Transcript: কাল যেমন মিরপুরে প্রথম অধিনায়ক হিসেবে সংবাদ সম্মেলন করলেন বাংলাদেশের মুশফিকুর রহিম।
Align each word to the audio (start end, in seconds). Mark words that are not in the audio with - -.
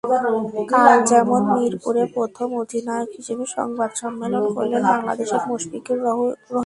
কাল 0.71 0.93
যেমন 1.11 1.41
মিরপুরে 1.55 2.03
প্রথম 2.15 2.49
অধিনায়ক 2.61 3.09
হিসেবে 3.17 3.45
সংবাদ 3.57 3.91
সম্মেলন 4.01 4.43
করলেন 4.55 4.81
বাংলাদেশের 4.91 5.41
মুশফিকুর 5.49 5.97
রহিম। 6.05 6.31